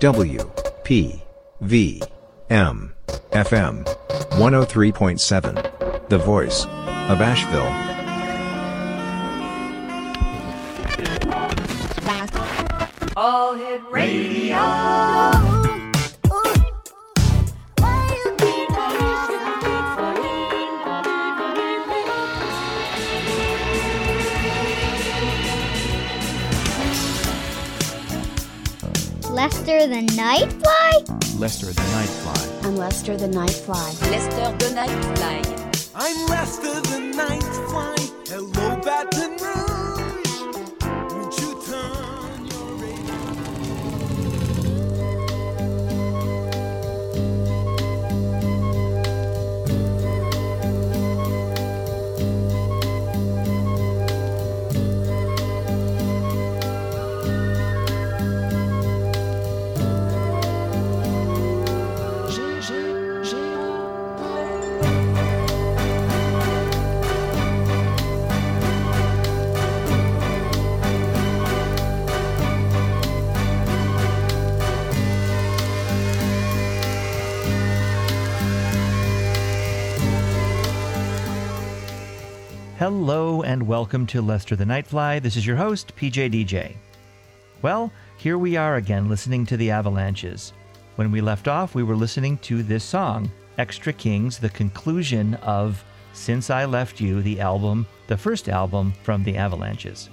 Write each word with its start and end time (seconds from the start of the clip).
W 0.00 0.50
P 0.82 1.22
V 1.60 2.02
M 2.48 2.94
FM 3.32 3.84
103.7. 4.30 6.08
The 6.08 6.16
voice 6.16 6.64
of 6.64 7.20
Asheville. 7.20 7.68
All 13.14 13.54
Hit 13.54 13.82
Radio. 13.90 15.09
The 29.90 30.06
Nightfly? 30.14 31.40
Lester 31.40 31.66
the 31.66 31.72
Nightfly. 31.72 32.64
I'm 32.64 32.76
Lester 32.76 33.16
the 33.16 33.26
Nightfly. 33.26 34.10
Lester 34.12 34.56
the 34.58 34.72
Nightfly. 34.76 35.90
I'm 35.96 36.28
Lester 36.28 36.80
the 36.80 37.00
Nightfly. 37.18 37.99
Hello 82.90 83.42
and 83.42 83.68
welcome 83.68 84.04
to 84.08 84.20
Lester 84.20 84.56
the 84.56 84.64
Nightfly. 84.64 85.22
This 85.22 85.36
is 85.36 85.46
your 85.46 85.54
host, 85.54 85.94
PJ 85.94 86.28
DJ. 86.32 86.74
Well, 87.62 87.92
here 88.18 88.36
we 88.36 88.56
are 88.56 88.74
again 88.74 89.08
listening 89.08 89.46
to 89.46 89.56
the 89.56 89.70
Avalanches. 89.70 90.52
When 90.96 91.12
we 91.12 91.20
left 91.20 91.46
off, 91.46 91.76
we 91.76 91.84
were 91.84 91.94
listening 91.94 92.36
to 92.38 92.64
this 92.64 92.82
song, 92.82 93.30
Extra 93.58 93.92
Kings, 93.92 94.38
the 94.38 94.48
conclusion 94.48 95.34
of 95.34 95.84
Since 96.14 96.50
I 96.50 96.64
Left 96.64 97.00
You, 97.00 97.22
the 97.22 97.38
album, 97.38 97.86
the 98.08 98.16
first 98.16 98.48
album 98.48 98.92
from 99.04 99.22
the 99.22 99.36
Avalanches. 99.36 100.10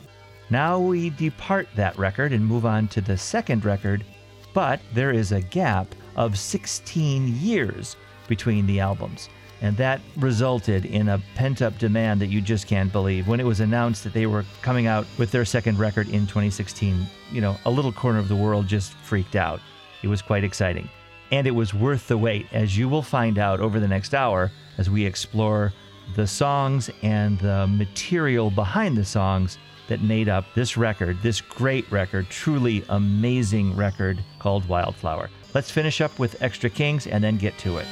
Now 0.51 0.77
we 0.77 1.09
depart 1.09 1.67
that 1.75 1.97
record 1.97 2.31
and 2.31 2.45
move 2.45 2.67
on 2.67 2.89
to 2.89 3.01
the 3.01 3.17
second 3.17 3.65
record, 3.65 4.05
but 4.53 4.79
there 4.93 5.11
is 5.11 5.31
a 5.31 5.41
gap 5.41 5.87
of 6.15 6.37
16 6.37 7.39
years 7.39 7.95
between 8.27 8.65
the 8.65 8.79
albums. 8.79 9.29
And 9.61 9.75
that 9.77 10.01
resulted 10.17 10.85
in 10.85 11.09
a 11.09 11.21
pent 11.35 11.61
up 11.61 11.77
demand 11.79 12.21
that 12.21 12.27
you 12.27 12.41
just 12.41 12.67
can't 12.67 12.91
believe. 12.91 13.27
When 13.27 13.39
it 13.39 13.45
was 13.45 13.59
announced 13.59 14.03
that 14.03 14.13
they 14.13 14.27
were 14.27 14.45
coming 14.61 14.85
out 14.85 15.07
with 15.17 15.31
their 15.31 15.45
second 15.45 15.79
record 15.79 16.07
in 16.09 16.27
2016, 16.27 17.07
you 17.31 17.41
know, 17.41 17.57
a 17.65 17.71
little 17.71 17.91
corner 17.91 18.19
of 18.19 18.27
the 18.27 18.35
world 18.35 18.67
just 18.67 18.93
freaked 18.93 19.35
out. 19.35 19.59
It 20.03 20.07
was 20.07 20.21
quite 20.21 20.43
exciting. 20.43 20.89
And 21.31 21.47
it 21.47 21.51
was 21.51 21.73
worth 21.73 22.07
the 22.07 22.17
wait, 22.17 22.45
as 22.53 22.77
you 22.77 22.87
will 22.87 23.01
find 23.01 23.39
out 23.39 23.59
over 23.59 23.79
the 23.79 23.87
next 23.87 24.13
hour 24.13 24.51
as 24.77 24.89
we 24.89 25.05
explore 25.05 25.73
the 26.15 26.27
songs 26.27 26.89
and 27.01 27.39
the 27.39 27.67
material 27.67 28.49
behind 28.51 28.95
the 28.95 29.03
songs 29.03 29.57
that 29.87 30.01
made 30.01 30.29
up 30.29 30.45
this 30.53 30.77
record, 30.77 31.17
this 31.21 31.41
great 31.41 31.89
record, 31.91 32.29
truly 32.29 32.83
amazing 32.89 33.75
record 33.75 34.23
called 34.39 34.67
Wildflower. 34.67 35.29
Let's 35.57 35.71
finish 35.71 36.01
up 36.01 36.19
with 36.19 36.39
Extra 36.39 36.69
Kings 36.69 37.07
and 37.07 37.23
then 37.23 37.37
get 37.37 37.57
to 37.57 37.79
it. 37.79 37.87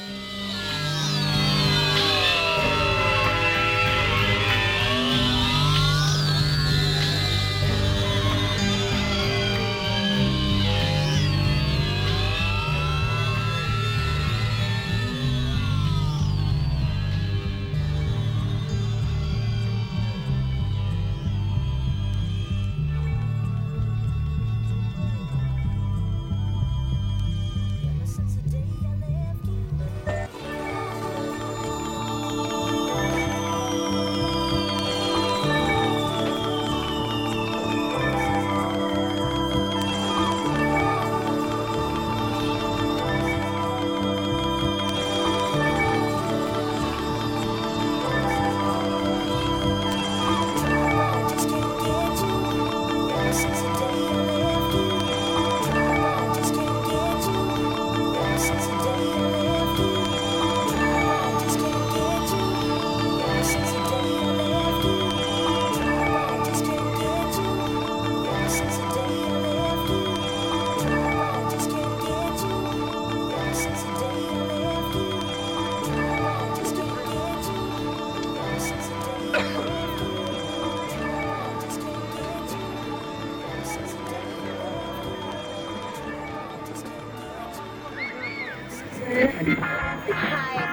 If 89.18 90.65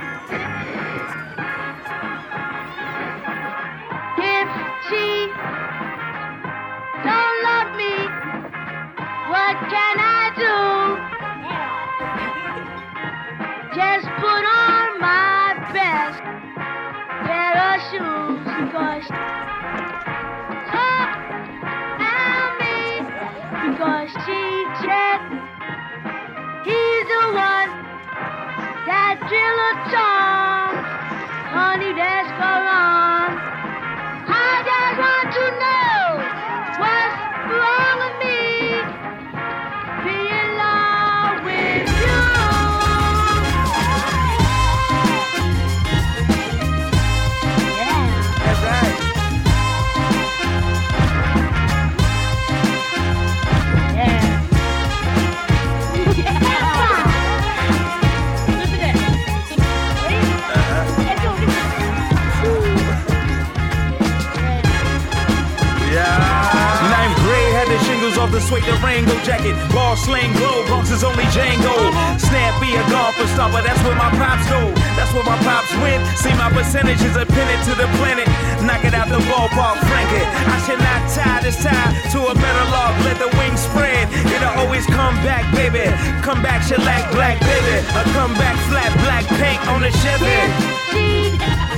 suede 68.40 68.66
Durango 68.66 69.14
jacket, 69.22 69.54
ball 69.74 69.96
sling 69.96 70.32
glow, 70.34 70.66
Bronx 70.66 70.90
is 70.90 71.04
only 71.04 71.24
Django. 71.36 71.76
Snappy 72.18 72.74
a 72.74 72.84
golfer 72.90 73.28
stopper, 73.28 73.62
that's 73.62 73.82
where 73.84 73.96
my 73.96 74.10
pops 74.18 74.48
go. 74.50 74.74
That's 74.98 75.14
where 75.14 75.24
my 75.24 75.38
pops 75.46 75.74
went. 75.82 76.02
See 76.18 76.34
my 76.34 76.50
percentages 76.50 77.18
are 77.18 77.26
pinned 77.26 77.64
to 77.70 77.74
the 77.76 77.88
planet. 78.00 78.28
Knock 78.66 78.86
it 78.86 78.94
out 78.94 79.10
the 79.10 79.22
ballpark, 79.30 79.78
frank 79.86 80.10
it. 80.18 80.28
I 80.50 80.58
should 80.66 80.80
not 80.80 81.02
tie 81.14 81.42
this 81.42 81.62
tie 81.62 81.94
to 82.14 82.20
a 82.28 82.34
better 82.34 82.66
log. 82.72 82.94
Let 83.06 83.18
the 83.20 83.30
wings 83.38 83.62
spread. 83.62 84.10
It'll 84.32 84.56
always 84.64 84.86
come 84.88 85.16
back, 85.22 85.46
baby. 85.54 85.86
Come 86.24 86.42
back, 86.42 86.64
shellac, 86.64 87.12
black, 87.12 87.40
baby. 87.42 87.86
A 87.94 88.02
come 88.18 88.34
back, 88.34 88.56
flat, 88.70 88.92
black 89.04 89.26
paint 89.38 89.62
on 89.68 89.82
the 89.82 89.92
Chevy. 90.02 91.73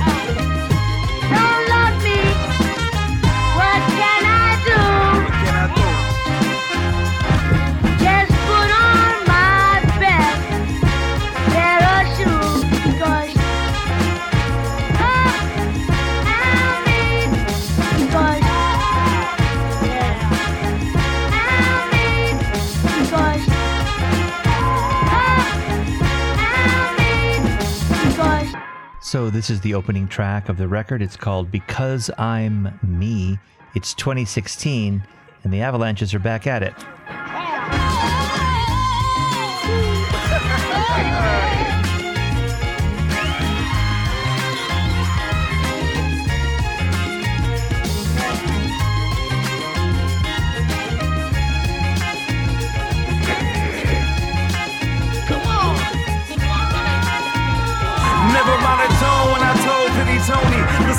This 29.36 29.50
is 29.50 29.60
the 29.60 29.74
opening 29.74 30.08
track 30.08 30.48
of 30.48 30.56
the 30.56 30.66
record. 30.66 31.02
It's 31.02 31.14
called 31.14 31.50
Because 31.50 32.10
I'm 32.16 32.80
Me. 32.82 33.38
It's 33.74 33.92
2016, 33.92 35.06
and 35.44 35.52
the 35.52 35.60
Avalanches 35.60 36.14
are 36.14 36.18
back 36.18 36.46
at 36.46 36.62
it. 36.62 36.72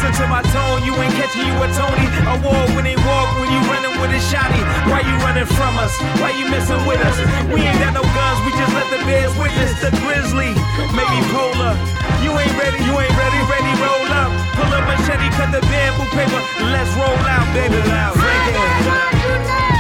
Listen 0.08 0.24
to 0.24 0.32
my 0.32 0.42
tone, 0.56 0.88
you 0.88 0.96
ain't 1.04 1.12
catching 1.20 1.44
you 1.44 1.52
a 1.52 1.68
Tony. 1.76 2.08
Award 2.32 2.72
winning 2.80 2.96
walk 3.04 3.28
when 3.44 3.52
you 3.52 3.60
running 3.68 3.92
with 4.00 4.16
a 4.16 4.22
shotty. 4.32 4.64
Why 4.88 5.04
you 5.04 5.12
running 5.20 5.44
from 5.44 5.76
us? 5.84 5.92
Why 6.24 6.32
you 6.32 6.48
messing 6.48 6.80
with 6.88 7.04
us? 7.04 7.20
We 7.52 7.60
ain't 7.60 7.76
got 7.84 7.92
no 7.92 8.08
guns, 8.16 8.40
we 8.48 8.56
just 8.56 8.72
let 8.72 8.88
the 8.88 9.04
bears 9.04 9.36
witness 9.36 9.76
the 9.84 9.92
grizzly. 10.00 10.56
Maybe 10.96 11.20
polar. 11.36 11.76
You 12.24 12.32
ain't 12.40 12.56
ready, 12.56 12.80
you 12.88 12.96
ain't 12.96 13.16
ready, 13.20 13.40
ready, 13.52 13.72
roll 13.84 14.08
up. 14.16 14.32
Pull 14.56 14.72
up 14.72 14.88
machete, 14.88 15.28
cut 15.36 15.52
the 15.52 15.60
bamboo 15.68 16.08
paper. 16.16 16.40
Let's 16.72 16.92
roll 16.96 17.20
out, 17.28 17.44
baby. 17.52 17.76
Frank 17.84 18.48
I 18.88 19.77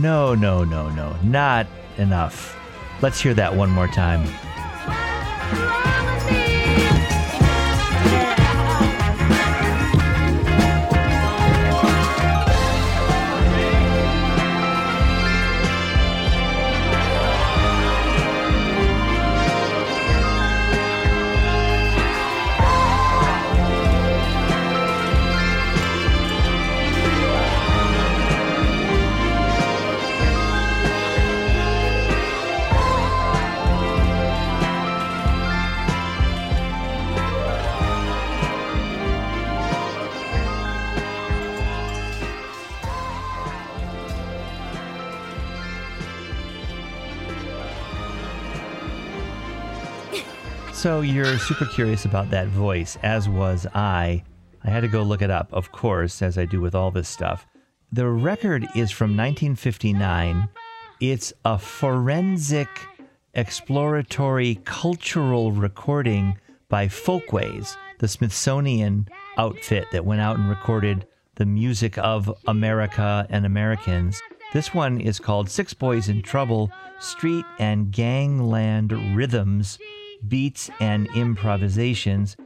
No, 0.00 0.34
no, 0.34 0.64
no, 0.64 0.88
no, 0.88 1.14
not 1.22 1.66
enough. 1.98 2.56
Let's 3.02 3.20
hear 3.20 3.34
that 3.34 3.54
one 3.54 3.68
more 3.68 3.86
time. 3.88 4.24
So 50.90 51.02
you're 51.02 51.38
super 51.38 51.66
curious 51.66 52.04
about 52.04 52.30
that 52.30 52.48
voice, 52.48 52.98
as 53.04 53.28
was 53.28 53.64
I. 53.76 54.24
I 54.64 54.70
had 54.70 54.80
to 54.80 54.88
go 54.88 55.04
look 55.04 55.22
it 55.22 55.30
up, 55.30 55.48
of 55.52 55.70
course, 55.70 56.20
as 56.20 56.36
I 56.36 56.46
do 56.46 56.60
with 56.60 56.74
all 56.74 56.90
this 56.90 57.08
stuff. 57.08 57.46
The 57.92 58.08
record 58.08 58.64
is 58.74 58.90
from 58.90 59.16
1959. 59.16 60.48
It's 61.00 61.32
a 61.44 61.60
forensic, 61.60 62.68
exploratory, 63.34 64.56
cultural 64.64 65.52
recording 65.52 66.36
by 66.68 66.88
Folkways, 66.88 67.76
the 68.00 68.08
Smithsonian 68.08 69.06
outfit 69.38 69.86
that 69.92 70.04
went 70.04 70.22
out 70.22 70.38
and 70.38 70.48
recorded 70.48 71.06
the 71.36 71.46
music 71.46 71.98
of 71.98 72.36
America 72.48 73.28
and 73.30 73.46
Americans. 73.46 74.20
This 74.52 74.74
one 74.74 75.00
is 75.00 75.20
called 75.20 75.48
Six 75.48 75.72
Boys 75.72 76.08
in 76.08 76.20
Trouble 76.20 76.72
Street 76.98 77.44
and 77.60 77.92
Gangland 77.92 78.90
Rhythms, 79.14 79.78
Beats 80.28 80.70
and 80.80 81.08
Improvisations. 81.14 82.36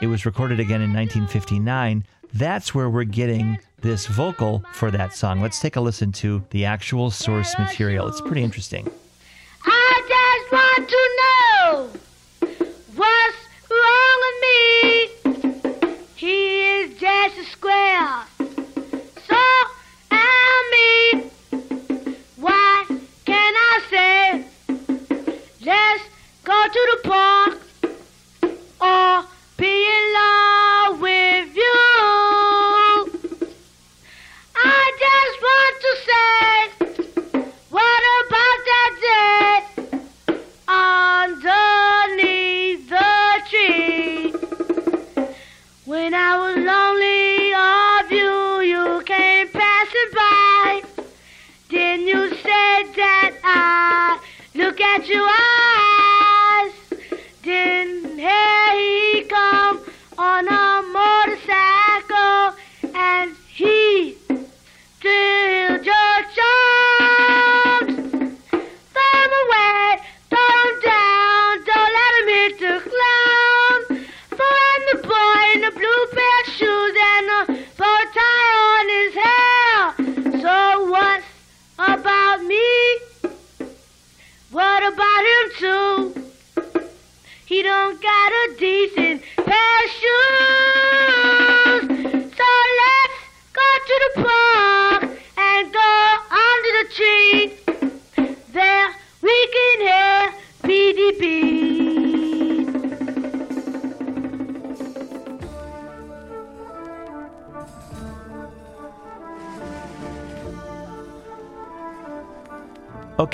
It 0.00 0.06
was 0.06 0.26
recorded 0.26 0.60
again 0.60 0.82
in 0.82 0.92
1959. 0.92 2.04
That's 2.34 2.74
where 2.74 2.88
we're 2.88 3.04
getting 3.04 3.58
this 3.80 4.06
vocal 4.06 4.64
for 4.72 4.90
that 4.90 5.14
song. 5.14 5.40
Let's 5.40 5.60
take 5.60 5.76
a 5.76 5.80
listen 5.80 6.12
to 6.12 6.44
the 6.50 6.64
actual 6.64 7.10
source 7.10 7.56
material. 7.58 8.08
It's 8.08 8.20
pretty 8.20 8.42
interesting. 8.42 8.90
I 9.64 10.38
just 10.42 10.52
want 10.52 10.88
to 10.88 11.90
know 11.94 12.00
go 26.72 27.41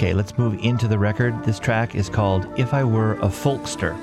Okay, 0.08 0.14
let's 0.14 0.38
move 0.38 0.58
into 0.64 0.88
the 0.88 0.98
record. 0.98 1.44
This 1.44 1.60
track 1.60 1.94
is 1.94 2.08
called 2.08 2.48
If 2.58 2.72
I 2.72 2.82
Were 2.82 3.16
a 3.16 3.28
Folkster. 3.28 3.94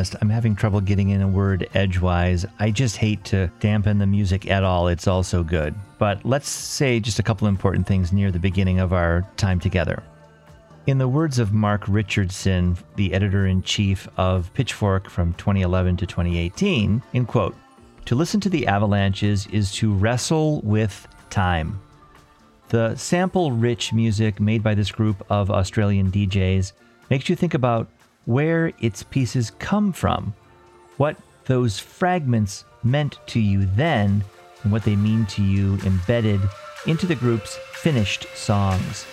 Honest, 0.00 0.16
I'm 0.22 0.30
having 0.30 0.56
trouble 0.56 0.80
getting 0.80 1.10
in 1.10 1.20
a 1.20 1.28
word 1.28 1.68
edgewise. 1.74 2.46
I 2.58 2.70
just 2.70 2.96
hate 2.96 3.22
to 3.24 3.50
dampen 3.60 3.98
the 3.98 4.06
music 4.06 4.50
at 4.50 4.64
all. 4.64 4.88
It's 4.88 5.06
all 5.06 5.22
so 5.22 5.44
good. 5.44 5.74
But 5.98 6.24
let's 6.24 6.48
say 6.48 7.00
just 7.00 7.18
a 7.18 7.22
couple 7.22 7.46
important 7.46 7.86
things 7.86 8.10
near 8.10 8.30
the 8.30 8.38
beginning 8.38 8.80
of 8.80 8.94
our 8.94 9.26
time 9.36 9.60
together. 9.60 10.02
In 10.86 10.96
the 10.96 11.06
words 11.06 11.38
of 11.38 11.52
Mark 11.52 11.84
Richardson, 11.86 12.78
the 12.96 13.12
editor 13.12 13.46
in 13.46 13.62
chief 13.62 14.08
of 14.16 14.50
Pitchfork 14.54 15.10
from 15.10 15.34
2011 15.34 15.98
to 15.98 16.06
2018, 16.06 17.02
in 17.12 17.26
quote, 17.26 17.54
to 18.06 18.14
listen 18.14 18.40
to 18.40 18.48
the 18.48 18.66
avalanches 18.66 19.46
is 19.48 19.70
to 19.72 19.92
wrestle 19.92 20.62
with 20.62 21.06
time. 21.28 21.78
The 22.70 22.96
sample 22.96 23.52
rich 23.52 23.92
music 23.92 24.40
made 24.40 24.62
by 24.62 24.74
this 24.74 24.90
group 24.90 25.22
of 25.28 25.50
Australian 25.50 26.10
DJs 26.10 26.72
makes 27.10 27.28
you 27.28 27.36
think 27.36 27.52
about 27.52 27.90
where 28.24 28.72
its 28.80 29.02
pieces 29.02 29.50
come 29.58 29.92
from, 29.92 30.34
what 30.96 31.16
those 31.46 31.78
fragments 31.78 32.64
meant 32.82 33.18
to 33.26 33.40
you 33.40 33.66
then, 33.66 34.24
and 34.62 34.72
what 34.72 34.84
they 34.84 34.96
mean 34.96 35.26
to 35.26 35.42
you 35.42 35.78
embedded 35.84 36.40
into 36.86 37.06
the 37.06 37.14
group's 37.14 37.58
finished 37.72 38.26
songs. 38.34 39.06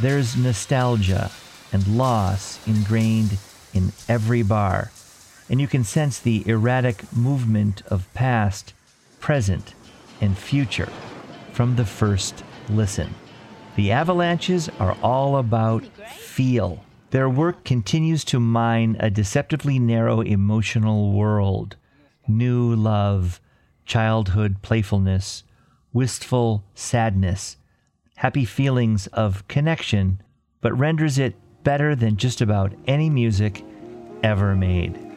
There's 0.00 0.36
nostalgia 0.36 1.30
and 1.72 1.86
loss 1.98 2.66
ingrained 2.66 3.38
in 3.74 3.92
every 4.08 4.42
bar, 4.42 4.90
and 5.48 5.60
you 5.60 5.68
can 5.68 5.84
sense 5.84 6.18
the 6.18 6.46
erratic 6.46 7.12
movement 7.12 7.82
of 7.86 8.12
past, 8.14 8.72
present, 9.20 9.74
and 10.20 10.36
future 10.36 10.88
from 11.52 11.76
the 11.76 11.84
first 11.84 12.44
listen. 12.68 13.14
The 13.76 13.92
avalanches 13.92 14.68
are 14.78 14.96
all 15.02 15.36
about 15.36 15.84
feel. 16.08 16.84
Their 17.10 17.28
work 17.28 17.64
continues 17.64 18.24
to 18.26 18.38
mine 18.38 18.96
a 19.00 19.10
deceptively 19.10 19.78
narrow 19.78 20.20
emotional 20.20 21.12
world 21.12 21.76
new 22.28 22.74
love, 22.76 23.40
childhood 23.84 24.62
playfulness, 24.62 25.42
wistful 25.92 26.62
sadness, 26.74 27.56
happy 28.16 28.44
feelings 28.44 29.08
of 29.08 29.46
connection, 29.48 30.22
but 30.60 30.78
renders 30.78 31.18
it 31.18 31.34
better 31.64 31.96
than 31.96 32.16
just 32.16 32.40
about 32.40 32.72
any 32.86 33.10
music 33.10 33.64
ever 34.22 34.54
made. 34.54 35.09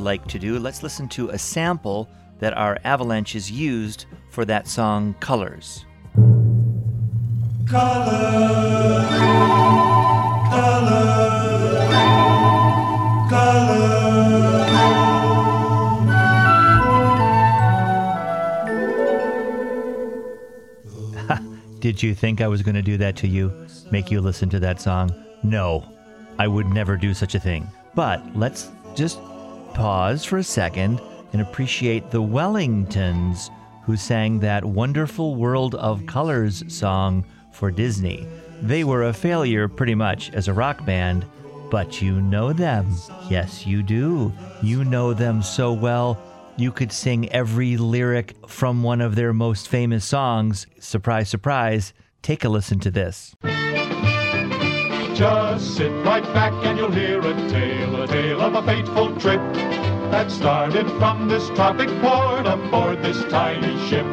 Like 0.00 0.26
to 0.28 0.38
do, 0.38 0.58
let's 0.58 0.82
listen 0.82 1.08
to 1.10 1.28
a 1.28 1.38
sample 1.38 2.08
that 2.40 2.56
our 2.56 2.78
avalanches 2.84 3.50
used 3.50 4.06
for 4.30 4.44
that 4.46 4.66
song 4.66 5.14
Colors. 5.20 5.84
Did 21.80 22.02
you 22.02 22.14
think 22.14 22.40
I 22.40 22.48
was 22.48 22.62
going 22.62 22.74
to 22.74 22.82
do 22.82 22.96
that 22.96 23.16
to 23.16 23.28
you? 23.28 23.66
Make 23.90 24.10
you 24.10 24.20
listen 24.20 24.48
to 24.50 24.60
that 24.60 24.80
song? 24.80 25.14
No, 25.42 25.84
I 26.38 26.48
would 26.48 26.66
never 26.66 26.96
do 26.96 27.14
such 27.14 27.34
a 27.34 27.40
thing. 27.40 27.68
But 27.94 28.36
let's 28.36 28.70
just 28.94 29.18
pause 29.74 30.24
for 30.24 30.38
a 30.38 30.44
second 30.44 31.00
and 31.32 31.42
appreciate 31.42 32.10
the 32.10 32.22
Wellingtons 32.22 33.50
who 33.84 33.96
sang 33.96 34.40
that 34.40 34.64
wonderful 34.64 35.34
World 35.34 35.74
of 35.76 36.06
Colors 36.06 36.62
song 36.68 37.24
for 37.52 37.70
Disney. 37.70 38.26
They 38.62 38.84
were 38.84 39.04
a 39.04 39.12
failure 39.12 39.68
pretty 39.68 39.94
much 39.94 40.32
as 40.32 40.48
a 40.48 40.52
rock 40.52 40.84
band, 40.84 41.24
but 41.70 42.02
you 42.02 42.20
know 42.20 42.52
them. 42.52 42.94
Yes, 43.28 43.66
you 43.66 43.82
do. 43.82 44.32
You 44.62 44.84
know 44.84 45.14
them 45.14 45.42
so 45.42 45.72
well. 45.72 46.20
You 46.56 46.72
could 46.72 46.92
sing 46.92 47.30
every 47.30 47.76
lyric 47.76 48.34
from 48.48 48.82
one 48.82 49.00
of 49.00 49.14
their 49.14 49.32
most 49.32 49.68
famous 49.68 50.04
songs. 50.04 50.66
Surprise, 50.78 51.28
surprise. 51.28 51.94
Take 52.22 52.44
a 52.44 52.48
listen 52.48 52.80
to 52.80 52.90
this. 52.90 53.34
Just 55.20 55.76
sit 55.76 55.92
right 56.02 56.24
back 56.32 56.54
and 56.64 56.78
you'll 56.78 56.90
hear 56.90 57.20
a 57.20 57.34
tale, 57.50 58.02
a 58.02 58.06
tale 58.06 58.40
of 58.40 58.54
a 58.54 58.62
fateful 58.62 59.14
trip 59.16 59.38
that 60.10 60.30
started 60.30 60.88
from 60.92 61.28
this 61.28 61.46
tropic 61.50 61.90
port 62.00 62.46
aboard 62.46 63.02
this 63.02 63.22
tiny 63.30 63.76
ship. 63.86 64.06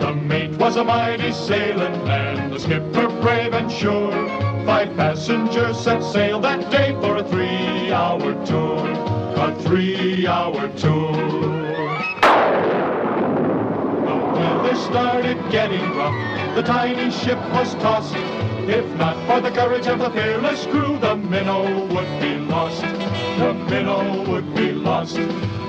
The 0.00 0.12
mate 0.12 0.50
was 0.58 0.74
a 0.74 0.82
mighty 0.82 1.30
sailing 1.30 2.04
man, 2.04 2.50
the 2.50 2.58
skipper 2.58 3.06
brave 3.20 3.54
and 3.54 3.70
sure. 3.70 4.10
Five 4.66 4.96
passengers 4.96 5.78
set 5.78 6.02
sail 6.02 6.40
that 6.40 6.68
day 6.72 6.90
for 7.00 7.18
a 7.18 7.22
three-hour 7.22 8.44
tour, 8.44 8.84
a 9.36 9.54
three-hour 9.62 10.70
tour. 10.76 11.12
The 14.08 14.16
weather 14.34 14.74
started 14.74 15.38
getting 15.52 15.88
rough. 15.94 16.56
The 16.56 16.64
tiny 16.64 17.12
ship 17.12 17.38
was 17.52 17.74
tossed. 17.74 18.16
If 18.68 18.86
not 18.96 19.16
for 19.26 19.40
the 19.40 19.50
courage 19.50 19.88
of 19.88 19.98
the 19.98 20.10
fearless 20.10 20.66
crew, 20.66 20.96
the 20.98 21.16
minnow 21.16 21.84
would 21.86 22.20
be 22.20 22.36
lost. 22.36 22.82
The 22.82 23.54
minnow 23.68 24.24
would 24.30 24.54
be 24.54 24.70
lost. 24.72 25.16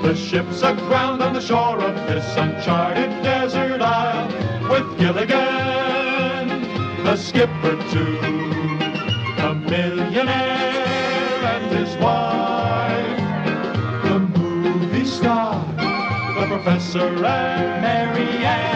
The 0.03 0.15
ship's 0.15 0.62
aground 0.62 1.23
on 1.23 1.34
the 1.34 1.41
shore 1.41 1.79
of 1.79 1.95
this 2.08 2.25
uncharted 2.38 3.10
desert 3.23 3.82
isle 3.82 4.27
with 4.69 4.99
Gilligan, 4.99 6.47
the 7.03 7.15
skipper 7.15 7.77
too, 7.89 8.19
a 9.41 9.56
millionaire 9.56 10.86
and 11.53 11.75
his 11.75 11.95
wife, 11.97 13.17
the 14.03 14.19
movie 14.39 15.06
star, 15.06 15.65
the 16.39 16.45
professor 16.47 17.08
and 17.25 17.82
Mary 17.82 18.45
Ann 18.45 18.73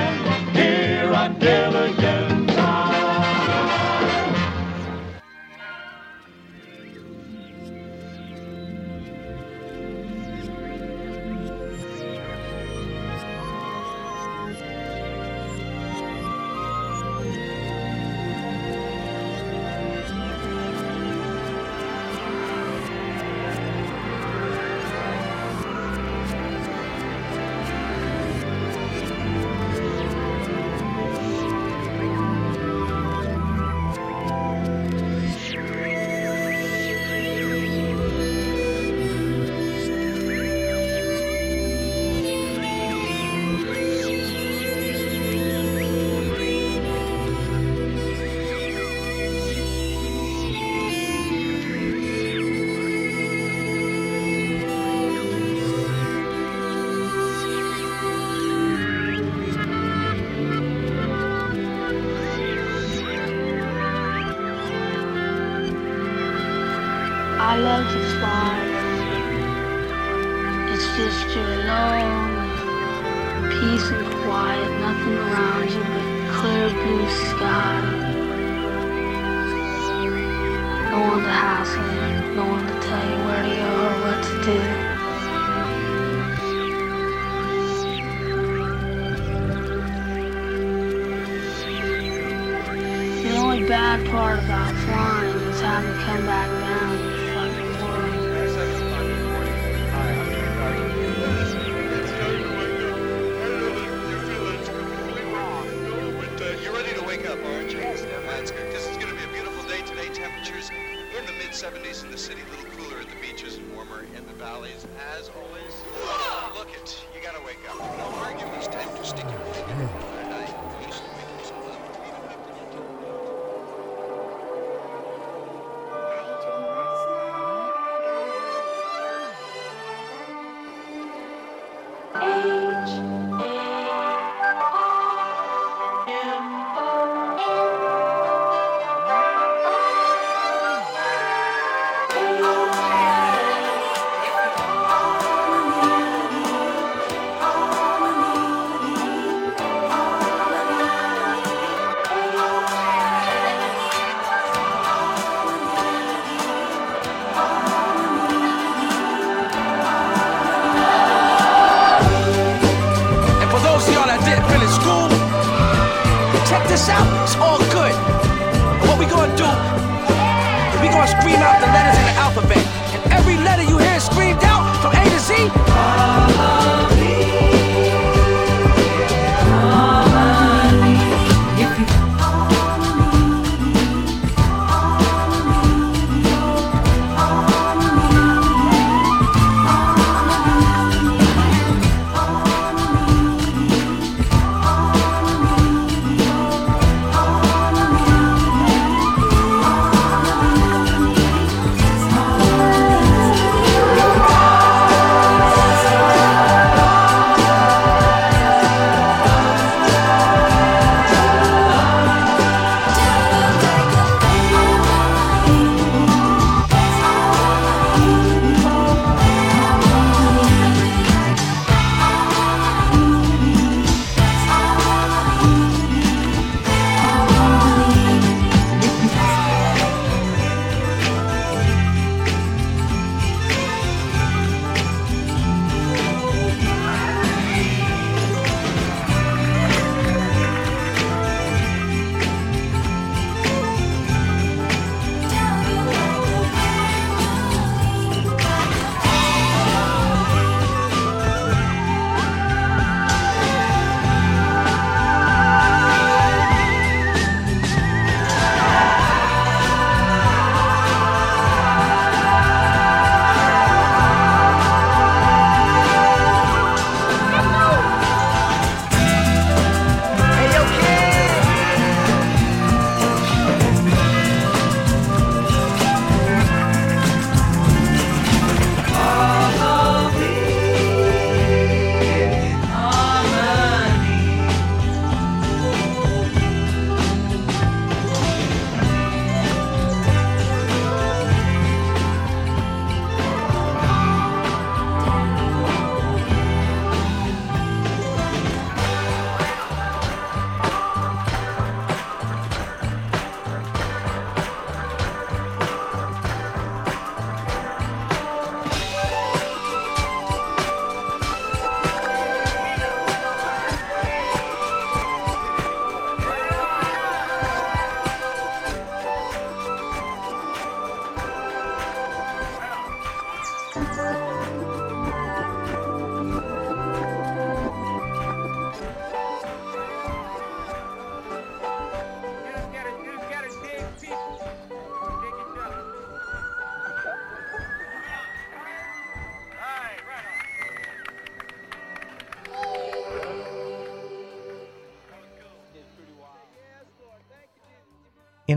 As 114.58 115.30
always, 115.30 115.84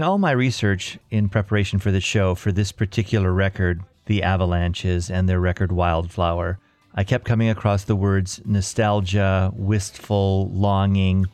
In 0.00 0.04
all 0.04 0.16
my 0.16 0.30
research 0.30 0.98
in 1.10 1.28
preparation 1.28 1.78
for 1.78 1.90
the 1.90 2.00
show 2.00 2.34
for 2.34 2.52
this 2.52 2.72
particular 2.72 3.34
record, 3.34 3.82
The 4.06 4.22
Avalanches 4.22 5.10
and 5.10 5.28
their 5.28 5.40
record 5.40 5.70
Wildflower, 5.70 6.58
I 6.94 7.04
kept 7.04 7.26
coming 7.26 7.50
across 7.50 7.84
the 7.84 7.94
words 7.94 8.40
nostalgia, 8.46 9.52
wistful, 9.54 10.48
longing, 10.52 11.26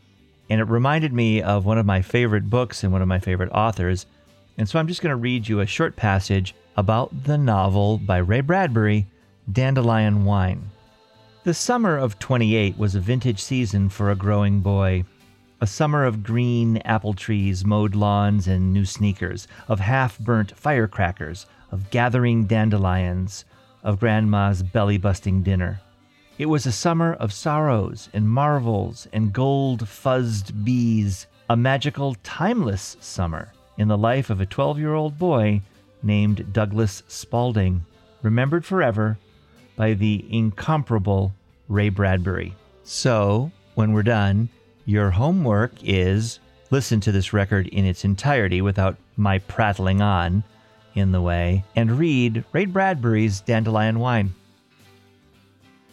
and 0.50 0.60
it 0.60 0.64
reminded 0.64 1.12
me 1.12 1.42
of 1.42 1.64
one 1.64 1.78
of 1.78 1.86
my 1.86 2.02
favorite 2.02 2.50
books 2.50 2.82
and 2.82 2.92
one 2.92 3.02
of 3.02 3.06
my 3.06 3.20
favorite 3.20 3.52
authors. 3.52 4.06
And 4.58 4.68
so 4.68 4.80
I'm 4.80 4.88
just 4.88 5.00
going 5.00 5.10
to 5.10 5.16
read 5.16 5.46
you 5.46 5.60
a 5.60 5.66
short 5.66 5.94
passage 5.94 6.52
about 6.76 7.22
the 7.22 7.38
novel 7.38 7.98
by 7.98 8.16
Ray 8.16 8.40
Bradbury, 8.40 9.06
Dandelion 9.52 10.24
Wine. 10.24 10.72
The 11.44 11.54
summer 11.54 11.96
of 11.96 12.18
28 12.18 12.76
was 12.76 12.96
a 12.96 13.00
vintage 13.00 13.40
season 13.40 13.90
for 13.90 14.10
a 14.10 14.16
growing 14.16 14.58
boy. 14.58 15.04
A 15.66 15.68
summer 15.68 16.04
of 16.04 16.22
green 16.22 16.76
apple 16.84 17.12
trees, 17.12 17.64
mowed 17.64 17.96
lawns, 17.96 18.46
and 18.46 18.72
new 18.72 18.84
sneakers, 18.84 19.48
of 19.66 19.80
half 19.80 20.16
burnt 20.16 20.56
firecrackers, 20.56 21.44
of 21.72 21.90
gathering 21.90 22.44
dandelions, 22.44 23.44
of 23.82 23.98
Grandma's 23.98 24.62
belly 24.62 24.96
busting 24.96 25.42
dinner. 25.42 25.80
It 26.38 26.46
was 26.46 26.66
a 26.66 26.70
summer 26.70 27.14
of 27.14 27.32
sorrows 27.32 28.08
and 28.12 28.28
marvels 28.28 29.08
and 29.12 29.32
gold 29.32 29.88
fuzzed 29.88 30.64
bees, 30.64 31.26
a 31.50 31.56
magical, 31.56 32.14
timeless 32.22 32.96
summer 33.00 33.52
in 33.76 33.88
the 33.88 33.98
life 33.98 34.30
of 34.30 34.40
a 34.40 34.46
12 34.46 34.78
year 34.78 34.94
old 34.94 35.18
boy 35.18 35.62
named 36.00 36.52
Douglas 36.52 37.02
Spaulding, 37.08 37.84
remembered 38.22 38.64
forever 38.64 39.18
by 39.74 39.94
the 39.94 40.24
incomparable 40.30 41.34
Ray 41.66 41.88
Bradbury. 41.88 42.54
So, 42.84 43.50
when 43.74 43.92
we're 43.92 44.04
done, 44.04 44.48
your 44.86 45.10
homework 45.10 45.72
is 45.82 46.38
listen 46.70 47.00
to 47.00 47.12
this 47.12 47.32
record 47.32 47.66
in 47.68 47.84
its 47.84 48.04
entirety 48.04 48.62
without 48.62 48.96
my 49.16 49.38
prattling 49.40 50.00
on 50.00 50.44
in 50.94 51.12
the 51.12 51.20
way 51.20 51.64
and 51.74 51.98
read 51.98 52.44
Ray 52.52 52.64
Bradbury's 52.64 53.40
Dandelion 53.40 53.98
Wine. 53.98 54.32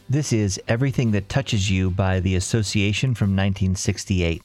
This 0.09 0.31
is 0.31 0.61
Everything 0.67 1.11
That 1.11 1.27
Touches 1.27 1.71
You 1.71 1.89
by 1.89 2.19
the 2.19 2.35
Association 2.35 3.15
from 3.15 3.31
1968. 3.31 4.41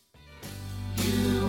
Traveling 0.97 1.48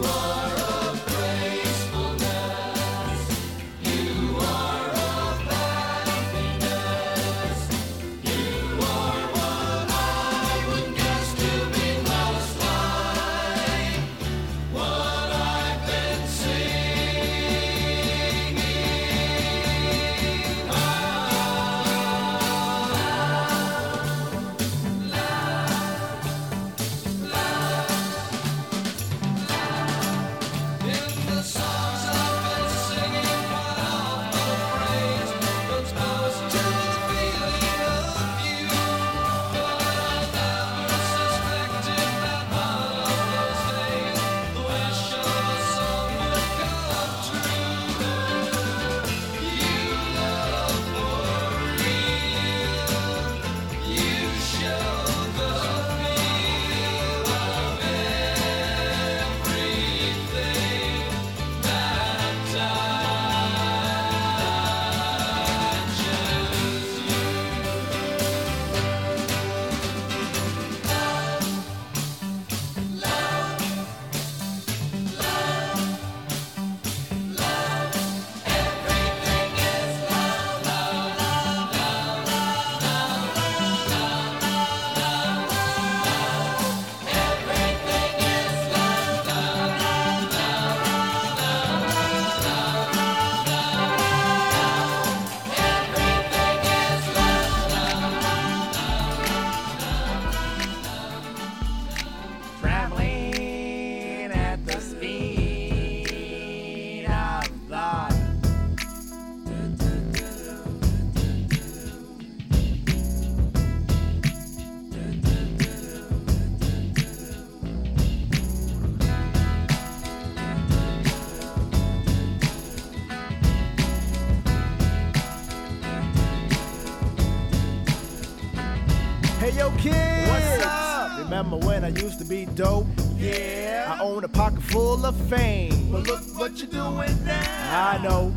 Remember 131.39 131.65
when 131.65 131.85
I 131.85 131.87
used 131.87 132.19
to 132.19 132.25
be 132.25 132.47
dope? 132.47 132.85
Yeah. 133.17 133.95
I 133.97 134.03
own 134.03 134.25
a 134.25 134.27
pocket 134.27 134.61
full 134.61 135.05
of 135.05 135.15
fame. 135.29 135.89
But 135.89 136.05
look 136.05 136.19
what 136.37 136.57
you're 136.57 136.67
doing 136.67 137.15
now. 137.23 137.93
I 137.93 137.97
know. 138.03 138.35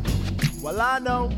Well, 0.61 0.79
I 0.79 0.99
know. 0.99 1.29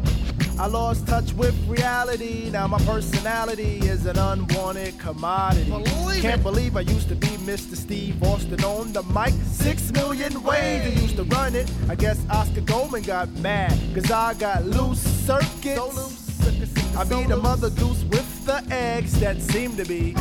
I 0.60 0.68
lost 0.68 1.08
touch 1.08 1.34
with 1.34 1.56
reality. 1.68 2.52
Now 2.52 2.68
my 2.68 2.78
personality 2.86 3.80
is 3.80 4.06
an 4.06 4.20
unwanted 4.20 5.00
commodity. 5.00 5.72
Believe 5.72 6.22
Can't 6.22 6.42
it. 6.42 6.44
believe 6.44 6.78
I 6.78 6.82
used 6.82 7.10
to 7.10 7.16
be 7.16 7.30
Mr. 7.50 7.76
Steve 7.76 8.22
Austin 8.22 8.64
on 8.64 8.94
the 8.94 9.02
mic. 9.02 9.34
Six 9.48 9.92
million 9.92 10.44
ways 10.44 10.84
I 10.84 11.02
used 11.02 11.16
to 11.16 11.24
run 11.24 11.56
it. 11.56 11.68
I 11.90 11.96
guess 11.96 12.24
Oscar 12.30 12.62
Goldman 12.62 13.02
got 13.02 13.32
mad. 13.40 13.74
Cause 13.96 14.12
I 14.12 14.36
got 14.36 14.66
loose 14.66 15.02
circuits. 15.26 16.36
I 16.96 17.04
be 17.06 17.24
the 17.24 17.38
mother 17.38 17.72
goose 17.72 18.04
with 18.04 18.46
the 18.46 18.64
eggs 18.70 19.20
that 19.20 19.42
seem 19.42 19.76
to 19.78 19.84
be. 19.86 20.16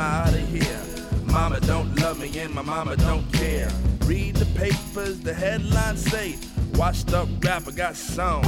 Bags, 0.00 0.34
out 0.34 0.34
of 0.34 0.48
here. 0.48 0.82
Mama 1.26 1.60
don't 1.60 1.94
love 2.00 2.18
me 2.18 2.38
and 2.38 2.54
my 2.54 2.62
mama 2.62 2.96
don't 2.96 3.30
care. 3.32 3.70
Read 4.04 4.36
the 4.36 4.46
papers, 4.58 5.20
the 5.20 5.34
headlines 5.34 6.02
say, 6.10 6.36
washed 6.74 7.12
up 7.12 7.28
rapper 7.44 7.72
got 7.72 7.96
song. 7.96 8.42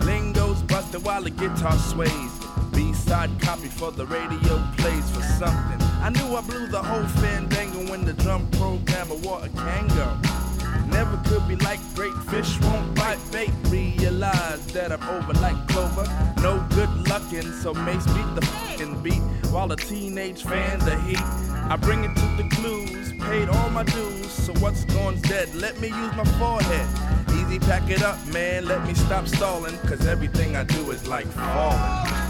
Lingo's 0.00 0.62
busted 0.62 1.04
while 1.04 1.22
the 1.22 1.30
guitar 1.30 1.76
sways. 1.78 2.32
B-side 2.72 3.30
side 3.30 3.40
copy 3.40 3.68
for 3.68 3.90
the 3.90 4.06
radio 4.06 4.54
plays 4.76 5.10
for 5.10 5.22
something. 5.22 5.80
I 6.06 6.10
knew 6.10 6.36
I 6.36 6.40
blew 6.42 6.66
the 6.68 6.82
whole 6.82 7.08
fandango 7.20 7.90
when 7.90 8.04
the 8.04 8.12
drum 8.12 8.46
programmer 8.52 9.16
wore 9.16 9.44
a 9.44 9.48
Kangol. 9.48 10.14
Never 10.88 11.16
could 11.28 11.48
be 11.48 11.56
like 11.64 11.80
great 11.94 12.14
fish 12.30 12.60
won't 12.60 12.94
bite 12.94 13.18
bait. 13.32 13.50
Realize 13.70 14.64
that 14.66 14.92
I'm 14.92 15.02
over 15.08 15.32
like 15.40 15.58
Clover. 15.68 16.06
No 16.42 16.64
good 16.76 16.90
luckin', 17.08 17.52
so 17.62 17.74
Mace 17.74 18.06
beat 18.06 18.34
the 18.36 18.46
fucking 18.46 19.02
beat 19.02 19.22
while 19.54 19.68
the 19.68 19.76
teenage 19.76 20.42
fan 20.42 20.80
the 20.80 20.98
heat. 21.02 21.22
I 21.70 21.76
bring 21.76 22.02
it 22.02 22.14
to 22.16 22.42
the 22.42 22.48
clues, 22.56 23.12
paid 23.20 23.48
all 23.48 23.70
my 23.70 23.84
dues, 23.84 24.30
so 24.30 24.52
what's 24.54 24.84
gone's 24.86 25.22
dead? 25.22 25.54
Let 25.54 25.80
me 25.80 25.88
use 25.88 26.14
my 26.16 26.24
forehead. 26.40 26.88
Easy, 27.30 27.60
pack 27.60 27.88
it 27.88 28.02
up, 28.02 28.18
man. 28.26 28.66
Let 28.66 28.84
me 28.84 28.94
stop 28.94 29.28
stalling, 29.28 29.78
cause 29.86 30.06
everything 30.06 30.56
I 30.56 30.64
do 30.64 30.90
is 30.90 31.06
like 31.06 31.26
falling. 31.26 32.23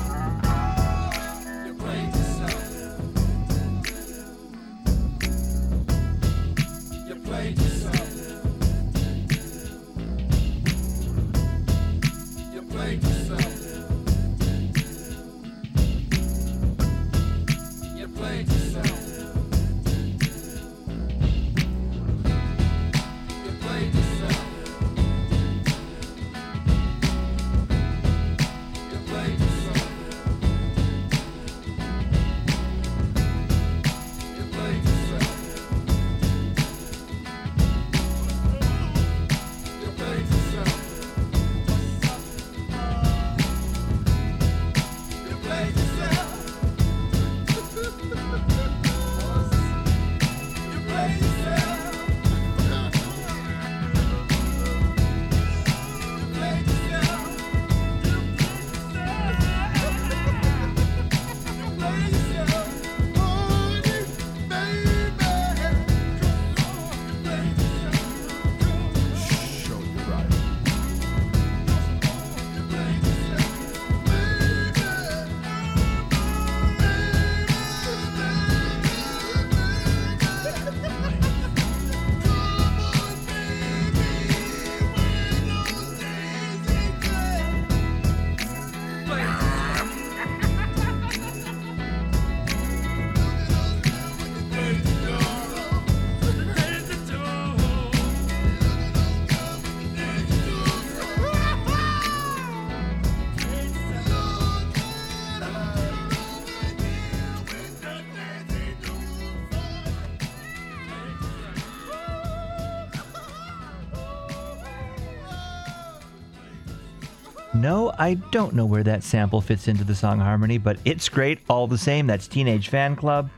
No, 117.64 117.94
I 117.98 118.12
don't 118.12 118.52
know 118.52 118.66
where 118.66 118.82
that 118.82 119.02
sample 119.02 119.40
fits 119.40 119.68
into 119.68 119.84
the 119.84 119.94
song 119.94 120.20
harmony, 120.20 120.58
but 120.58 120.76
it's 120.84 121.08
great 121.08 121.38
all 121.48 121.66
the 121.66 121.78
same. 121.78 122.06
That's 122.06 122.28
Teenage 122.28 122.70
Fanclub. 122.70 123.30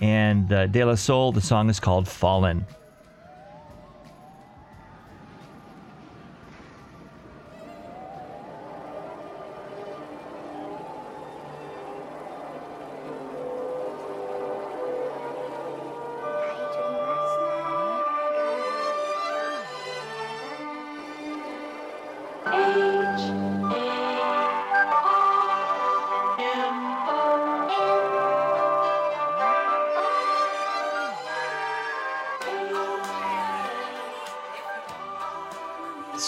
And 0.00 0.50
uh, 0.50 0.66
De 0.68 0.82
La 0.82 0.94
Soul, 0.94 1.30
the 1.30 1.42
song 1.42 1.68
is 1.68 1.78
called 1.78 2.08
Fallin'. 2.08 2.64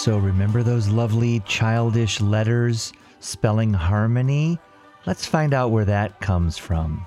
So 0.09 0.17
remember 0.17 0.63
those 0.63 0.87
lovely 0.87 1.41
childish 1.41 2.19
letters 2.19 2.93
spelling 3.19 3.71
harmony? 3.71 4.57
Let's 5.05 5.27
find 5.27 5.53
out 5.53 5.69
where 5.69 5.85
that 5.85 6.19
comes 6.19 6.57
from. 6.57 7.05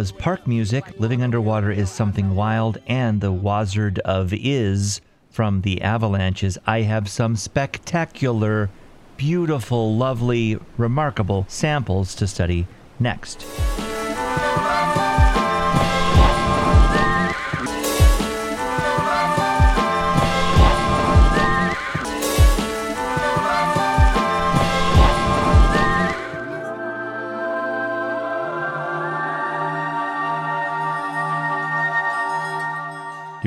Was 0.00 0.12
Park 0.12 0.46
Music. 0.46 0.98
Living 0.98 1.22
Underwater 1.22 1.70
is 1.70 1.90
Something 1.90 2.34
Wild, 2.34 2.78
and 2.86 3.20
The 3.20 3.34
Wozard 3.34 3.98
of 3.98 4.32
Iz 4.32 5.02
from 5.30 5.60
the 5.60 5.82
Avalanches. 5.82 6.56
I 6.66 6.80
have 6.80 7.06
some 7.06 7.36
spectacular, 7.36 8.70
beautiful, 9.18 9.94
lovely, 9.94 10.58
remarkable 10.78 11.44
samples 11.50 12.14
to 12.14 12.26
study 12.26 12.66
next. 12.98 13.44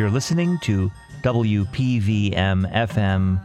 You're 0.04 0.12
listening 0.12 0.60
to 0.64 0.92
WPVM 1.22 2.70
FM 2.74 3.40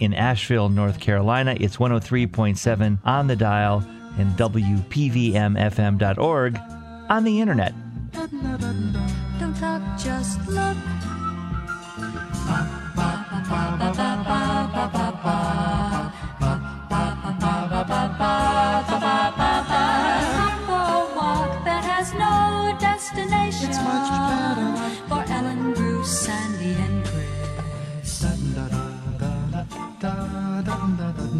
in 0.00 0.14
Asheville, 0.14 0.68
North 0.68 0.98
Carolina. 0.98 1.56
It's 1.60 1.76
103.7 1.76 2.98
on 3.04 3.28
the 3.28 3.36
dial 3.36 3.86
and 4.18 4.32
WPVMFM.org 4.32 6.58
on 7.08 7.22
the 7.22 7.40
internet. 7.40 7.72
Don't 9.38 9.54
talk, 9.54 9.80
just 9.96 10.44
look. 10.48 10.76
Come 13.46 14.25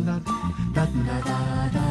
da 0.05 0.21
da 0.75 0.85
da 0.85 1.21
da 1.25 1.69
da 1.75 1.86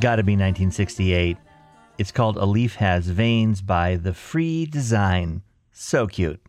Gotta 0.00 0.22
be 0.22 0.32
1968. 0.32 1.36
It's 1.98 2.10
called 2.10 2.36
A 2.38 2.44
Leaf 2.46 2.76
Has 2.76 3.06
Veins 3.06 3.60
by 3.60 3.96
The 3.96 4.14
Free 4.14 4.64
Design. 4.64 5.42
So 5.72 6.06
cute. 6.06 6.40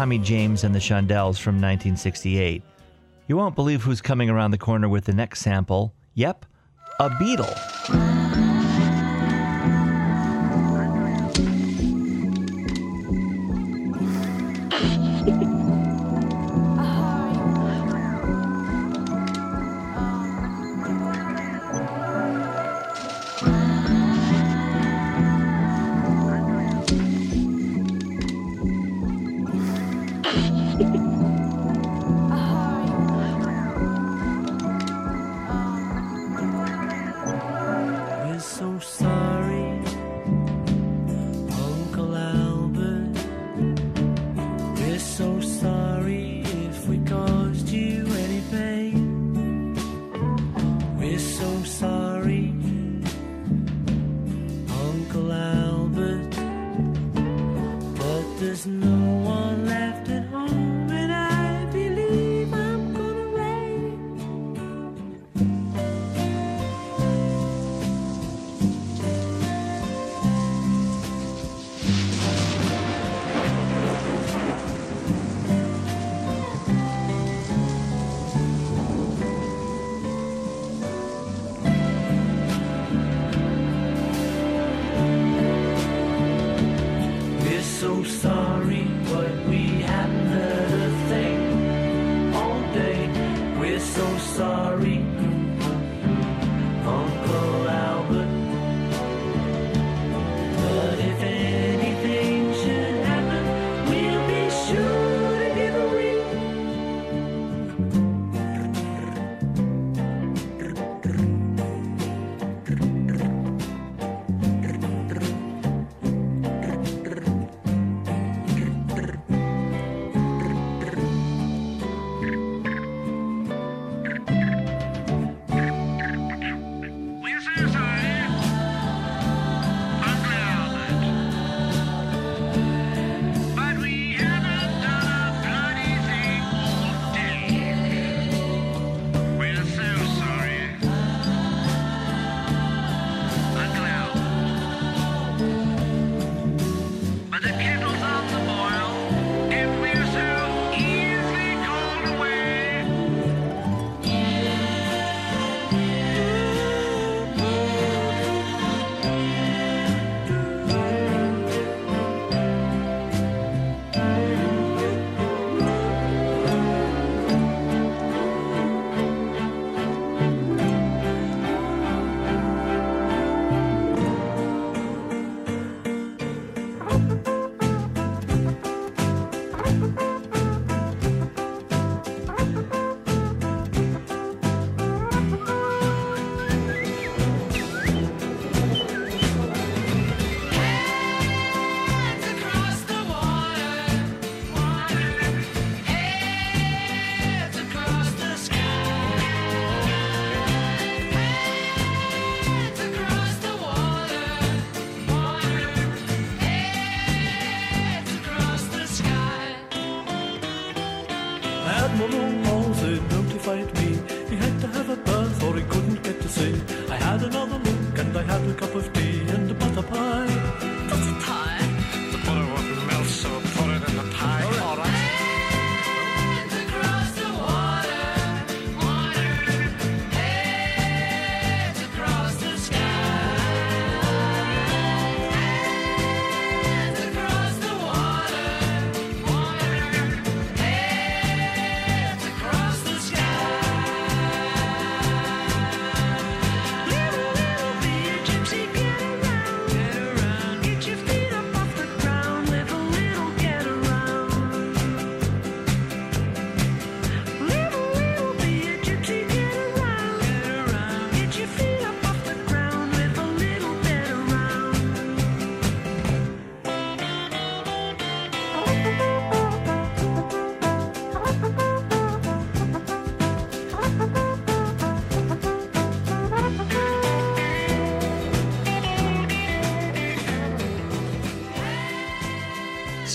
Tommy 0.00 0.18
James 0.18 0.64
and 0.64 0.74
the 0.74 0.78
Shondells 0.78 1.38
from 1.38 1.56
1968. 1.56 2.62
You 3.26 3.36
won't 3.36 3.54
believe 3.54 3.82
who's 3.82 4.00
coming 4.00 4.30
around 4.30 4.50
the 4.50 4.56
corner 4.56 4.88
with 4.88 5.04
the 5.04 5.12
next 5.12 5.40
sample. 5.40 5.92
Yep, 6.14 6.46
a 7.00 7.10
Beatle. 7.10 8.19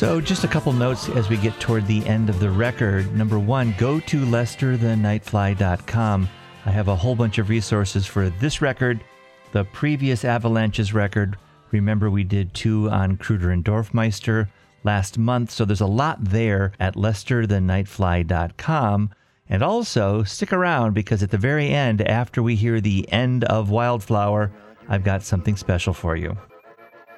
So, 0.05 0.21
just 0.21 0.43
a 0.43 0.47
couple 0.47 0.71
notes 0.71 1.09
as 1.09 1.29
we 1.29 1.37
get 1.37 1.59
toward 1.59 1.87
the 1.87 2.05
end 2.05 2.29
of 2.29 2.39
the 2.39 2.51
record. 2.51 3.11
Number 3.17 3.39
one, 3.39 3.73
go 3.79 3.99
to 4.01 4.23
lesterthenightfly.com. 4.23 6.29
I 6.67 6.69
have 6.69 6.89
a 6.89 6.95
whole 6.95 7.15
bunch 7.15 7.39
of 7.39 7.49
resources 7.49 8.05
for 8.05 8.29
this 8.29 8.61
record, 8.61 9.03
the 9.51 9.63
previous 9.63 10.23
Avalanches 10.23 10.93
record. 10.93 11.37
Remember, 11.71 12.11
we 12.11 12.23
did 12.23 12.53
two 12.53 12.87
on 12.91 13.17
Kruder 13.17 13.51
and 13.51 13.65
Dorfmeister 13.65 14.47
last 14.83 15.17
month, 15.17 15.49
so 15.49 15.65
there's 15.65 15.81
a 15.81 15.87
lot 15.87 16.23
there 16.23 16.73
at 16.79 16.93
lesterthenightfly.com. 16.93 19.09
And 19.49 19.63
also, 19.63 20.21
stick 20.21 20.53
around 20.53 20.93
because 20.93 21.23
at 21.23 21.31
the 21.31 21.39
very 21.39 21.69
end, 21.69 22.03
after 22.03 22.43
we 22.43 22.55
hear 22.55 22.79
the 22.79 23.11
end 23.11 23.43
of 23.45 23.71
Wildflower, 23.71 24.51
I've 24.87 25.03
got 25.03 25.23
something 25.23 25.55
special 25.55 25.95
for 25.95 26.15
you. 26.15 26.37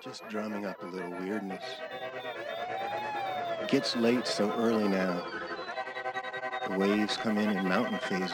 Just 0.01 0.23
drumming 0.29 0.65
up 0.65 0.81
a 0.83 0.85
little 0.85 1.11
weirdness. 1.19 1.65
It 3.67 3.71
gets 3.71 3.97
late 3.97 4.25
so 4.25 4.49
early 4.53 4.87
now. 4.87 5.27
The 6.69 6.77
waves 6.79 7.17
come 7.17 7.37
in 7.37 7.49
in 7.49 7.67
mountain 7.67 7.99
phases. 7.99 8.31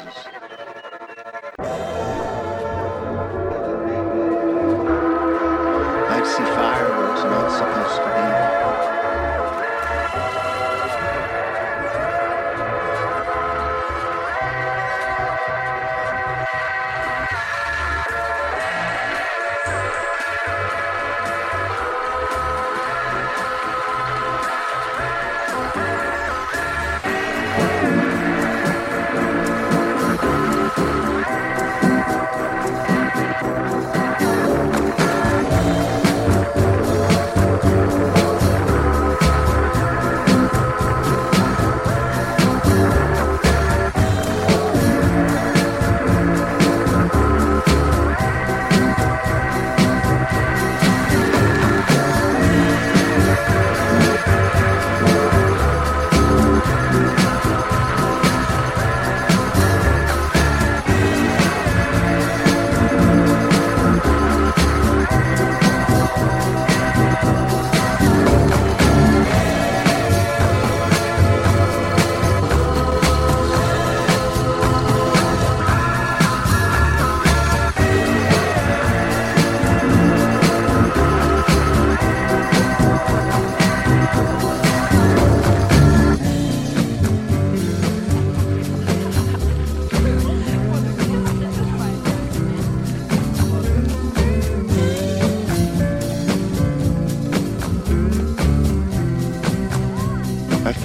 I'd 6.08 6.28
see 6.28 6.44
fire 6.44 6.88
where 7.00 7.14
it's 7.14 7.24
not 7.24 7.50
supposed 7.50 7.98
to 8.04 8.13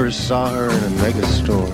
first 0.08 0.26
saw 0.26 0.48
her 0.48 0.70
in 0.70 0.84
a 0.84 0.90
mega 1.02 1.26
store. 1.26 1.66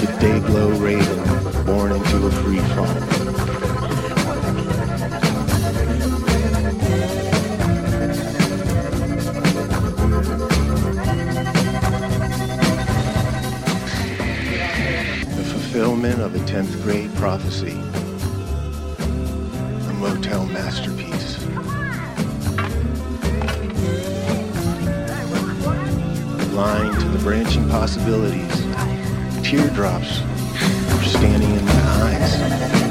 The 0.00 0.06
Dayglow 0.20 0.80
Raven, 0.80 1.64
born 1.66 1.90
into 1.90 2.26
a 2.28 2.30
free 2.30 2.60
fall. 2.76 2.86
The 15.34 15.44
fulfillment 15.50 16.20
of 16.20 16.36
a 16.36 16.38
10th 16.46 16.80
grade 16.84 17.12
prophecy. 17.16 17.72
A 19.88 19.92
motel 19.94 20.46
masterpiece. 20.46 20.93
Branching 27.24 27.66
possibilities. 27.70 28.60
Teardrops 29.42 30.20
were 30.20 31.02
standing 31.04 31.56
in 31.56 31.64
my 31.64 31.72
eyes. 31.72 32.83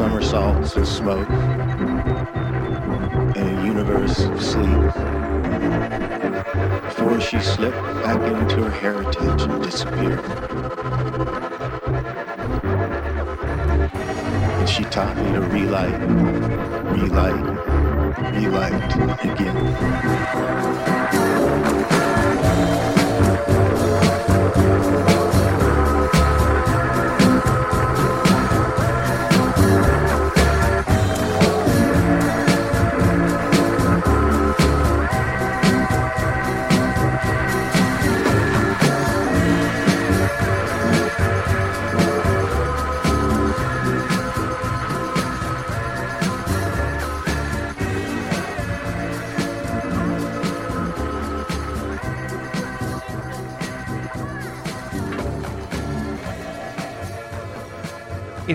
Somersaults 0.00 0.76
and 0.76 0.88
smoke 0.88 1.28
in 3.36 3.36
a 3.36 3.64
universe 3.66 4.20
of 4.20 4.42
sleep. 4.42 4.94
Before 6.84 7.20
she 7.20 7.38
slipped 7.38 7.76
back 8.02 8.18
into 8.22 8.64
her 8.64 8.70
heritage 8.70 9.42
and 9.42 9.62
disappeared. 9.62 10.24
And 14.58 14.66
she 14.66 14.84
taught 14.84 15.14
me 15.18 15.32
to 15.32 15.42
relight, 15.42 16.00
relight, 16.96 17.44
relight 18.32 18.96
again. 19.22 19.58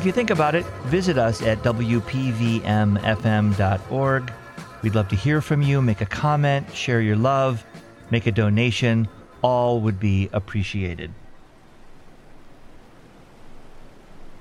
If 0.05 0.09
you 0.09 0.13
think 0.13 0.29
about 0.29 0.53
it, 0.53 0.67
visit 0.83 1.17
us 1.17 1.41
at 1.41 1.63
WPVMFM.org. 1.63 2.63
We'd 4.83 4.93
love 4.93 5.07
to 5.07 5.15
hear 5.15 5.41
from 5.41 5.63
you. 5.63 5.81
Make 5.81 6.01
a 6.01 6.05
comment, 6.05 6.71
share 6.75 7.01
your 7.01 7.15
love, 7.15 7.65
make 8.11 8.27
a 8.27 8.31
donation. 8.31 9.07
All 9.41 9.81
would 9.81 9.99
be 9.99 10.29
appreciated. 10.31 11.11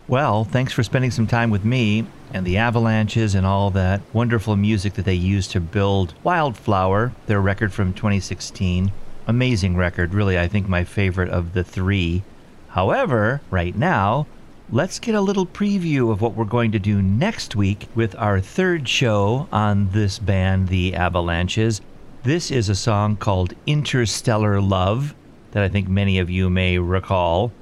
Well, 0.07 0.45
thanks 0.45 0.75
for 0.75 0.83
spending 0.83 1.11
some 1.11 1.27
time 1.27 1.49
with 1.49 1.65
me 1.65 2.05
and 2.31 2.45
the 2.45 2.59
Avalanches 2.59 3.35
and 3.35 3.47
all 3.47 3.71
that 3.71 4.03
wonderful 4.13 4.57
music 4.57 4.93
that 4.93 5.07
they 5.07 5.15
used 5.15 5.51
to 5.53 5.61
build 5.61 6.13
Wildflower, 6.23 7.15
their 7.25 7.41
record 7.41 7.73
from 7.73 7.95
2016. 7.95 8.93
Amazing 9.27 9.79
record, 9.79 10.13
really, 10.13 10.39
I 10.39 10.47
think 10.47 10.69
my 10.69 10.85
favorite 10.85 11.31
of 11.31 11.55
the 11.55 11.65
three. 11.65 12.23
However, 12.69 13.41
right 13.51 13.75
now, 13.75 14.27
let's 14.71 14.99
get 14.99 15.15
a 15.15 15.21
little 15.21 15.47
preview 15.47 16.11
of 16.11 16.21
what 16.21 16.35
we're 16.35 16.45
going 16.45 16.73
to 16.73 16.79
do 16.79 17.03
next 17.03 17.55
week 17.55 17.87
with 17.95 18.15
our 18.17 18.41
third 18.41 18.89
show 18.89 19.47
on 19.53 19.91
this 19.91 20.19
band, 20.19 20.69
the 20.69 20.95
Avalanches. 20.95 21.81
This 22.23 22.51
is 22.51 22.69
a 22.69 22.75
song 22.75 23.17
called 23.17 23.53
Interstellar 23.67 24.61
Love 24.61 25.15
that 25.53 25.63
I 25.63 25.69
think 25.69 25.89
many 25.89 26.19
of 26.19 26.31
you 26.31 26.49
may 26.49 26.79
recall. 26.79 27.53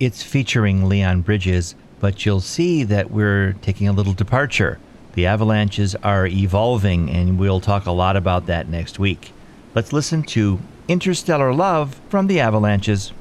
It's 0.00 0.22
featuring 0.22 0.88
Leon 0.88 1.22
Bridges, 1.22 1.74
but 2.00 2.24
you'll 2.24 2.40
see 2.40 2.84
that 2.84 3.10
we're 3.10 3.52
taking 3.60 3.86
a 3.86 3.92
little 3.92 4.14
departure. 4.14 4.78
The 5.12 5.26
Avalanches 5.26 5.94
are 5.96 6.26
evolving, 6.26 7.10
and 7.10 7.38
we'll 7.38 7.60
talk 7.60 7.86
a 7.86 7.92
lot 7.92 8.16
about 8.16 8.46
that 8.46 8.68
next 8.68 8.98
week. 8.98 9.32
Let's 9.74 9.92
listen 9.92 10.22
to 10.24 10.58
Interstellar 10.88 11.52
Love 11.54 12.00
from 12.08 12.26
the 12.26 12.40
Avalanches. 12.40 13.12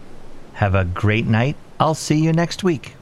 Have 0.53 0.73
a 0.73 0.85
great 0.85 1.25
night. 1.25 1.57
I'll 1.79 1.95
see 1.95 2.23
you 2.23 2.31
next 2.31 2.63
week. 2.63 2.95